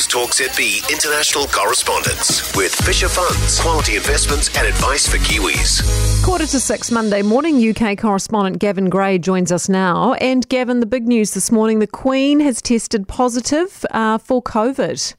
[0.00, 6.24] News Talk ZB international correspondence with Fisher Funds, quality investments and advice for Kiwis.
[6.24, 10.14] Quarter to six Monday morning, UK correspondent Gavin Gray joins us now.
[10.14, 15.16] And Gavin, the big news this morning the Queen has tested positive uh, for COVID.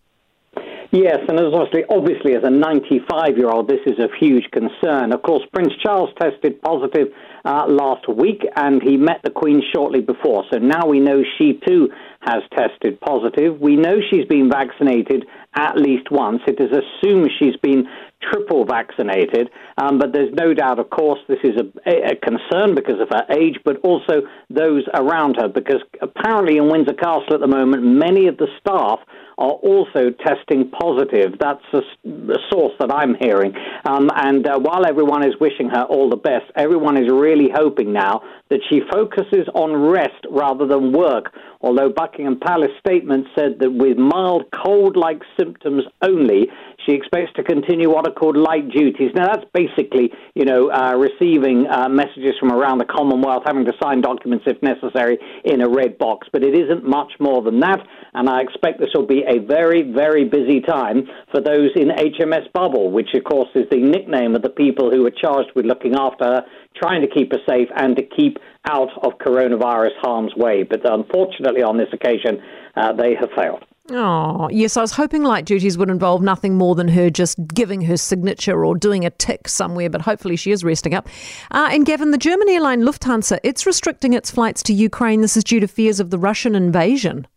[0.92, 5.14] Yes, and as obviously, obviously, as a 95 year old, this is of huge concern.
[5.14, 7.10] Of course, Prince Charles tested positive
[7.46, 10.44] uh, last week, and he met the Queen shortly before.
[10.52, 11.90] So now we know she too
[12.22, 13.60] has tested positive.
[13.60, 15.26] We know she's been vaccinated
[15.56, 16.42] at least once.
[16.48, 17.88] It is assumed she's been
[18.22, 23.02] triple vaccinated, um, but there's no doubt, of course, this is a, a, concern because
[23.02, 27.48] of her age, but also those around her, because apparently in Windsor Castle at the
[27.48, 29.00] moment, many of the staff
[29.38, 31.34] are also testing positive.
[31.40, 33.54] That's a, a source that I'm hearing.
[33.86, 37.92] Um, and uh, while everyone is wishing her all the best, everyone is really hoping
[37.92, 41.34] now that she focuses on rest rather than work.
[41.62, 46.48] Although Buckingham Palace statement said that with mild cold like symptoms only,
[46.86, 49.12] she expects to continue what are called light duties.
[49.16, 53.74] Now, that's basically, you know, uh, receiving uh, messages from around the Commonwealth, having to
[53.82, 56.28] sign documents if necessary in a red box.
[56.32, 57.80] But it isn't much more than that,
[58.14, 62.52] and I expect this will be a very, very busy time for those in HMS
[62.54, 65.96] Bubble, which, of course, is the nickname of the people who are charged with looking
[65.96, 66.46] after her,
[66.76, 68.38] trying to keep her safe, and to keep
[68.70, 70.64] out of coronavirus harm's way.
[70.64, 72.42] But unfortunately, on this occasion,
[72.76, 73.64] uh, they have failed.
[73.94, 77.82] Oh, yes, I was hoping light duties would involve nothing more than her just giving
[77.82, 81.10] her signature or doing a tick somewhere, but hopefully she is resting up.
[81.52, 85.22] Uh, and Gavin, the German airline Lufthansa, it's restricting its flights to Ukraine.
[85.22, 87.28] This is due to fears of the Russian invasion.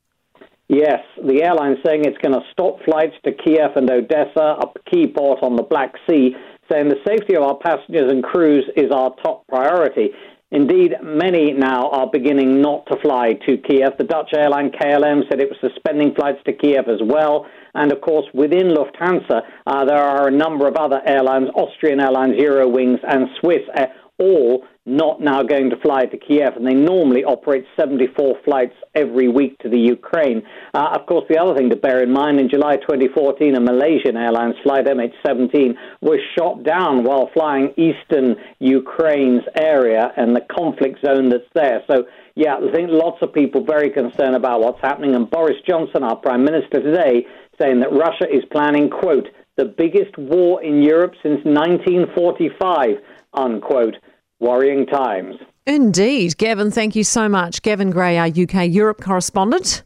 [0.68, 5.06] Yes, the airline saying it's going to stop flights to Kiev and Odessa, a key
[5.06, 6.34] port on the Black Sea,
[6.70, 10.10] saying the safety of our passengers and crews is our top priority.
[10.54, 13.98] Indeed, many now are beginning not to fly to Kiev.
[13.98, 17.46] The Dutch airline KLM said it was suspending flights to Kiev as well.
[17.74, 22.36] And of course, within Lufthansa, uh, there are a number of other airlines, Austrian Airlines,
[22.36, 23.86] Eurowings, and Swiss, uh,
[24.18, 29.28] all not now going to fly to Kiev, and they normally operate 74 flights every
[29.28, 30.42] week to the Ukraine.
[30.74, 34.16] Uh, of course, the other thing to bear in mind in July 2014, a Malaysian
[34.16, 41.30] Airlines flight MH17 was shot down while flying eastern Ukraine's area and the conflict zone
[41.30, 41.82] that's there.
[41.86, 42.04] So,
[42.34, 45.14] yeah, I think lots of people very concerned about what's happening.
[45.14, 47.26] And Boris Johnson, our Prime Minister today,
[47.58, 52.96] saying that Russia is planning, quote, the biggest war in Europe since 1945,
[53.34, 53.96] unquote
[54.40, 55.36] worrying times.
[55.66, 56.36] Indeed.
[56.36, 57.62] Gavin, thank you so much.
[57.62, 59.82] Gavin Gray, our UK Europe correspondent.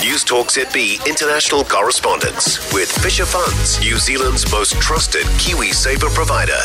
[0.00, 6.58] News Talk ZB international correspondence with Fisher Funds, New Zealand's most trusted Kiwi saver provider.